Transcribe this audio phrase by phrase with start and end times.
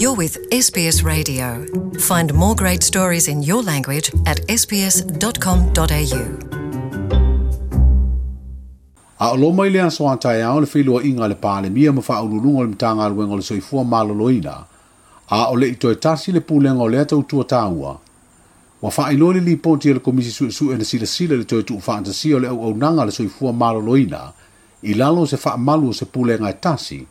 [0.00, 1.46] You're with SBS Radio.
[2.08, 6.24] Find more great stories in your language at sbs.com.au.
[9.28, 11.98] A lo mai le aso ata e ao le whilo inga le pāle mia ma
[12.08, 14.54] whaululunga le mtanga aluenga le soifua maloloina.
[15.36, 17.96] A o le ito e tasi le pūlenga o le atau tua tāua.
[18.80, 22.30] Wa whailo le liponti le komisi su su ena sila sila le toi tuu whaantasi
[22.38, 24.22] o le au au nanga le soifua maloloina.
[24.84, 27.02] I lalo se fa malo se pūlenga e tasi.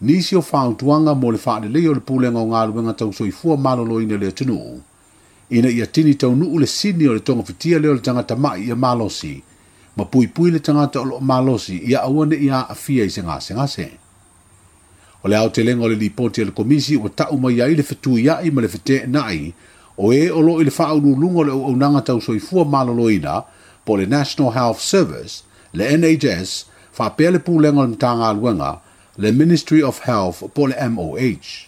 [0.00, 4.80] nisi o fautuaga mo le faalelei o le pulega o galuega tausoifua maloloina le atunuu
[5.50, 8.76] ina ia tini taunuu le sini o le togafitia lea o le tagata maʻi ia
[8.76, 9.42] malosi
[9.96, 13.90] ma puipui le tagata o loo malosi ia aua neʻi a afia i se gasegase
[15.24, 17.82] o le aotelega o le lipoti a e le komisi ua taʻu mai ai le
[17.84, 19.52] fetuiaʻi ma le fetenaʻi
[20.00, 23.42] o ē e o loo i le faaululuga o le auaunaga tausoifua maloloina
[23.84, 25.44] po le national health service
[25.76, 28.80] le nhs faapea le pulega o le matagaluega
[29.18, 31.66] le Ministry of Health po le MOH.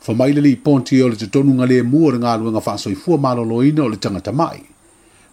[0.00, 3.18] Fa mai le li ponti o le tatonu nga le mua le ngā luenga whaasoifua
[3.20, 4.62] maloloina o le tangata mai,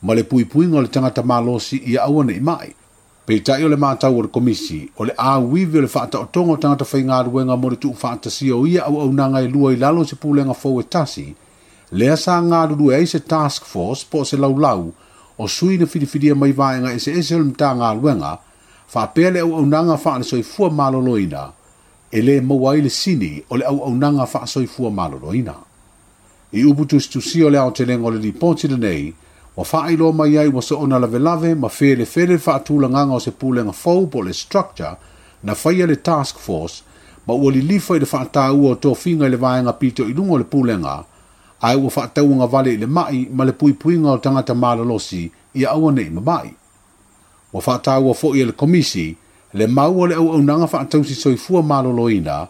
[0.03, 2.75] ma le puipuinga o le tangata malosi i awana i mai,
[3.23, 6.27] Pei tai o le mātau o le komisi, o le āwiwi o le whaata o
[6.27, 9.39] tongo tangata whai ngā ruenga mo le tuu whaata si o ia au au nanga
[9.39, 11.29] i lua i lalo se pūlenga fau e tasi,
[11.95, 12.66] lea sā ngā
[12.99, 14.91] e se task force po se laulau
[15.39, 18.39] o sui na whiriwhiria mai vāenga e se ese o le mta ngā ruenga,
[18.87, 21.51] fa pele au au fa le soi fua maloloina
[22.11, 25.55] e mo le sini o le au au nanga fa soi fua maloloina
[26.51, 29.13] i ubu tu tu si o le au tele ngole di ponti de nei
[29.55, 32.59] wa fa ilo mai ai waso ona la velave ma fe le fe le fa
[32.59, 34.97] tu la o se pulenga fo le structure
[35.43, 36.83] na fa le task force
[37.27, 40.03] ma o li li fa le fa ta u o to finga le vainga pito
[40.03, 41.05] i lu le pulenga nga
[41.61, 44.17] ai wa fa ta u nga vale le mai ma le pui pui nga o
[44.19, 46.21] tanga ta malolosi ia au nei ma
[47.53, 49.13] wa whātāua fo i e le komisi
[49.53, 52.47] le maua le au au nanga whātau si soifua māloloina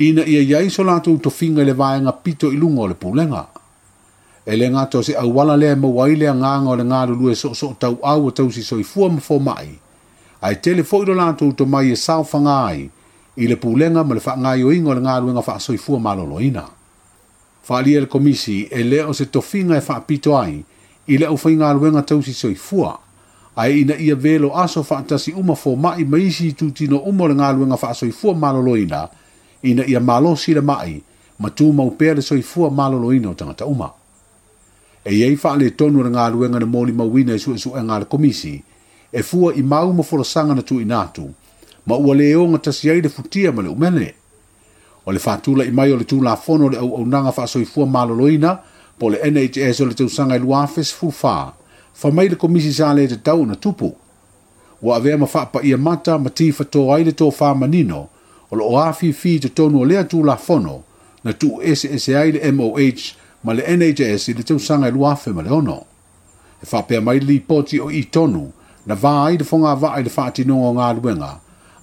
[0.00, 3.46] ina ia yai solatu to finga le vāenga pito i lungo le pūlenga.
[4.48, 7.52] E le ngā se au wala lea mawai lea ngānga o le ngāru lue so
[7.54, 9.68] so tau au a tau si soifua ma fō mai.
[10.40, 12.88] Ai tele fo i lo to mai e sāu whangāi
[13.36, 16.64] i le pūlenga ma le whangāi o ingo le ngāru inga whā soifua māloloina.
[17.68, 20.64] Whālia le komisi e leo se to finga e whā pito ai
[21.06, 22.96] ile le au whainga luenga tau si soifua
[23.60, 27.28] ai ina ia velo aso fa tasi uma fo mai mai si tuti no umo
[27.28, 29.04] le ngalu nga fa so i fo malolo ina
[29.68, 30.96] ina ia malo si le mai
[31.40, 33.88] ma tu ma u pere so i fo malolo ina o tanga uma
[35.04, 37.68] e ia fa le tonu le ngalu nga le moli ma wina su e su
[37.84, 38.54] nga le komisi
[39.16, 41.26] e fo i mau mo fo sanga na tu ina tu
[41.86, 44.08] ma u le o nga tasi ai le futia ma le umene
[45.04, 47.04] o le fa tu la i mai o le tu la fono le au au
[47.08, 48.52] nga fa so i fo malolo ina
[48.98, 51.46] po le NHS o le tu sanga i luafes fufaa
[51.94, 53.94] fa mai le komisi sa le te tau na tupu.
[54.82, 58.08] Wa avea ma faa ia mata ma ti fa tō aile tō wha manino
[58.50, 60.82] o lo oa fi te tonu le atu tū la fono
[61.24, 62.98] na tū SSA le MOH
[63.44, 65.84] ma le NHS i le tau sanga i luafe ma le ono.
[66.62, 68.48] E faa pia mai li poti o i tonu
[68.86, 71.32] na vaa aile fonga vaa aile faa tino o ngā luenga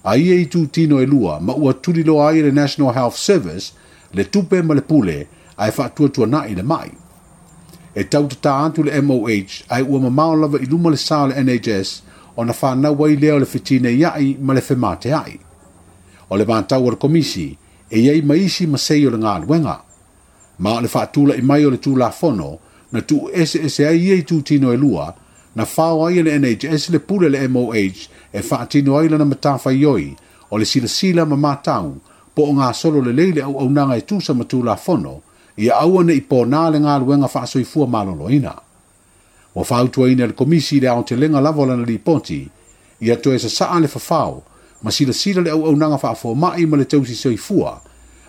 [0.04, 3.14] a ia e i tū tino e lua ma ua tūri lo le National Health
[3.16, 3.72] Service
[4.12, 5.26] le tupe ma le pule
[5.56, 6.90] a e faa tua na i le mai
[8.00, 10.96] e tau te ta antu le MOH ai ua ma maa lava i luma le
[10.96, 11.88] sao le NHS
[12.38, 15.34] o na whanau wai leo le fitine iai ma le whemate ai.
[16.30, 17.56] O le mātau ar komisi
[17.90, 19.80] e iei maisi ma sei o le ngā luenga.
[20.62, 22.50] Ma le whaatula i mai o le tūla fono
[22.94, 25.10] na tu ese ese ai iei tū tino e lua
[25.58, 30.14] na whao ai le NHS le pule le MOH e whaatino ai lana matafa ioi
[30.50, 31.96] o le sila sila ma mātau
[32.34, 35.18] po o ngā solo le leile au au nanga e tūsa ma tūla fono
[35.58, 38.52] ia aua nei pōna le galuega faasoifua malolōina
[39.54, 42.46] ua fautuaina i le komisi i le aotelega lava o lana lipoti
[43.00, 44.42] ia toe sasaʻa le fafao
[44.82, 47.80] ma silasila le auaunaga faafoamaʻi ma le tausisoifua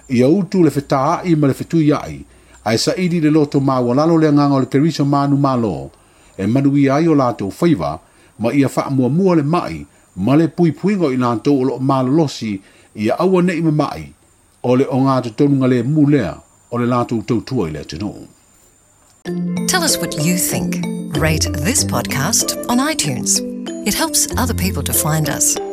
[0.10, 2.18] ia utu le fetāaʻi ma le fetui aʻi
[2.66, 5.76] ae saʻili i le loto maualalo le agaga o le keriso manu malō
[6.38, 8.00] e manu ia ai o latou faiva
[8.40, 9.86] ma ia faamuamua le maʻi
[10.18, 12.58] ma le puipuiga i lantou o loo malolosi
[12.96, 14.06] ia aua neʻi ole
[14.64, 16.10] o le o gatotonuga lemū
[16.72, 18.28] o le lātou tautua i le atunuu.
[19.68, 20.78] Tell us what you think.
[21.20, 23.40] Rate this podcast on iTunes.
[23.88, 25.69] It helps other people to find us.